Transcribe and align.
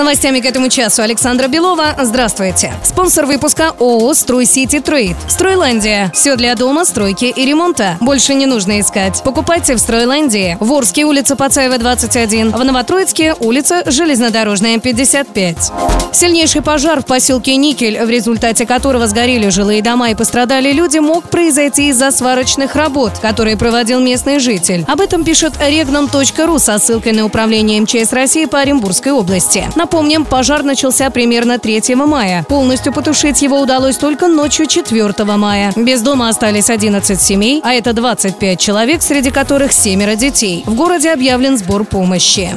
Новостями 0.00 0.40
к 0.40 0.46
этому 0.46 0.70
часу 0.70 1.02
Александра 1.02 1.46
Белова. 1.46 1.94
Здравствуйте. 2.00 2.72
Спонсор 2.82 3.26
выпуска 3.26 3.74
ООО 3.78 4.14
«Строй 4.14 4.46
Сити 4.46 4.80
Трейд». 4.80 5.14
Стройландия. 5.28 6.10
Все 6.14 6.36
для 6.36 6.54
дома, 6.54 6.86
стройки 6.86 7.26
и 7.26 7.44
ремонта. 7.44 7.98
Больше 8.00 8.32
не 8.32 8.46
нужно 8.46 8.80
искать. 8.80 9.22
Покупайте 9.22 9.74
в 9.74 9.78
Стройландии. 9.78 10.56
В 10.58 10.72
Орске 10.72 11.04
улица 11.04 11.36
Пацаева, 11.36 11.76
21. 11.76 12.50
В 12.52 12.64
Новотроицке 12.64 13.34
улица 13.40 13.82
Железнодорожная, 13.84 14.78
55. 14.78 15.70
Сильнейший 16.12 16.62
пожар 16.62 17.02
в 17.02 17.06
поселке 17.06 17.56
Никель, 17.56 18.02
в 18.02 18.08
результате 18.08 18.66
которого 18.66 19.06
сгорели 19.06 19.50
жилые 19.50 19.82
дома 19.82 20.10
и 20.10 20.14
пострадали 20.14 20.72
люди, 20.72 20.98
мог 20.98 21.28
произойти 21.28 21.90
из-за 21.90 22.10
сварочных 22.10 22.74
работ, 22.74 23.18
которые 23.20 23.58
проводил 23.58 24.00
местный 24.00 24.38
житель. 24.38 24.84
Об 24.88 25.02
этом 25.02 25.24
пишет 25.24 25.52
regnum.ru 25.60 26.58
со 26.58 26.78
ссылкой 26.78 27.12
на 27.12 27.26
управление 27.26 27.82
МЧС 27.82 28.14
России 28.14 28.46
по 28.46 28.60
Оренбургской 28.60 29.12
области. 29.12 29.68
Напомним, 29.90 30.24
пожар 30.24 30.62
начался 30.62 31.10
примерно 31.10 31.58
3 31.58 31.96
мая. 31.96 32.44
Полностью 32.48 32.92
потушить 32.92 33.42
его 33.42 33.58
удалось 33.58 33.96
только 33.96 34.28
ночью 34.28 34.66
4 34.66 35.12
мая. 35.36 35.72
Без 35.74 36.00
дома 36.00 36.28
остались 36.28 36.70
11 36.70 37.20
семей, 37.20 37.60
а 37.64 37.74
это 37.74 37.92
25 37.92 38.60
человек, 38.60 39.02
среди 39.02 39.32
которых 39.32 39.72
семеро 39.72 40.14
детей. 40.14 40.62
В 40.64 40.76
городе 40.76 41.10
объявлен 41.10 41.58
сбор 41.58 41.82
помощи. 41.82 42.50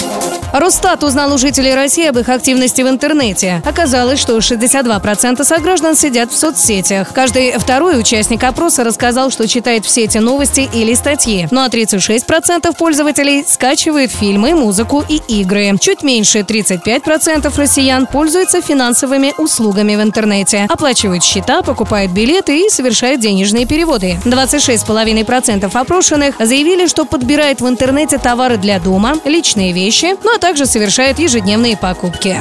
Росстат 0.54 1.04
узнал 1.04 1.34
у 1.34 1.40
жителей 1.40 1.74
России 1.74 2.06
об 2.06 2.20
их 2.20 2.30
активности 2.30 2.84
в 2.84 2.88
интернете. 2.88 3.64
Оказалось, 3.66 4.20
что 4.20 4.38
62% 4.38 5.44
сограждан 5.44 5.96
сидят 5.96 6.32
в 6.32 6.38
соцсетях. 6.38 7.12
Каждый 7.12 7.54
второй 7.54 8.00
участник 8.00 8.44
опроса 8.44 8.84
рассказал, 8.84 9.32
что 9.32 9.48
читает 9.48 9.84
в 9.84 9.90
сети 9.90 10.20
новости 10.20 10.70
или 10.72 10.94
статьи. 10.94 11.48
Ну 11.50 11.62
а 11.62 11.70
36% 11.70 12.72
пользователей 12.78 13.44
скачивают 13.48 14.12
фильмы, 14.12 14.54
музыку 14.54 15.04
и 15.10 15.16
игры. 15.28 15.76
Чуть 15.82 16.04
меньше 16.04 16.42
35% 16.42 17.13
россиян 17.58 18.08
пользуются 18.08 18.62
финансовыми 18.62 19.34
услугами 19.38 19.96
в 19.96 20.02
интернете. 20.02 20.68
Оплачивают 20.70 21.24
счета, 21.24 21.62
покупают 21.62 22.12
билеты 22.12 22.66
и 22.66 22.70
совершают 22.70 23.22
денежные 23.22 23.66
переводы. 23.66 24.18
26,5% 24.26 25.70
опрошенных 25.74 26.36
заявили, 26.40 26.88
что 26.88 27.06
подбирают 27.06 27.62
в 27.62 27.68
интернете 27.68 28.18
товары 28.18 28.58
для 28.58 28.80
дома, 28.80 29.16
личные 29.26 29.74
вещи, 29.74 30.16
ну 30.24 30.36
а 30.36 30.40
также 30.40 30.66
совершают 30.66 31.20
ежедневные 31.20 31.78
покупки. 31.78 32.38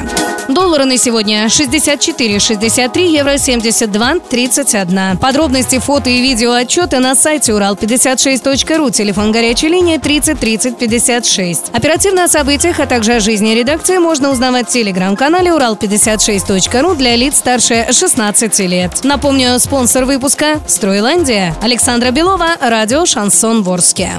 Доллары 0.49 0.85
на 0.85 0.97
сегодня 0.97 1.45
64,63, 1.45 3.07
евро 3.07 3.37
72, 3.37 4.19
31. 4.29 5.17
Подробности, 5.17 5.79
фото 5.79 6.09
и 6.09 6.21
видео 6.21 6.51
отчеты 6.51 6.99
на 6.99 7.15
сайте 7.15 7.53
урал56.ру, 7.53 8.89
телефон 8.89 9.31
горячей 9.31 9.69
линии 9.69 9.97
30 9.97 10.39
30 10.39 10.77
56. 10.77 11.69
Оперативно 11.71 12.25
о 12.25 12.27
событиях, 12.27 12.79
а 12.79 12.85
также 12.87 13.13
о 13.13 13.19
жизни 13.19 13.51
редакции 13.51 13.97
можно 13.97 14.31
узнавать 14.31 14.62
в 14.63 14.67
телеграм-канале 14.67 15.51
урал56.ру 15.51 16.95
для 16.95 17.15
лиц 17.15 17.37
старше 17.37 17.87
16 17.91 18.59
лет. 18.59 19.03
Напомню, 19.03 19.59
спонсор 19.59 20.05
выпуска 20.05 20.59
«Стройландия». 20.67 21.55
Александра 21.61 22.11
Белова, 22.11 22.55
радио 22.59 23.05
«Шансон 23.05 23.63
Ворске». 23.63 24.11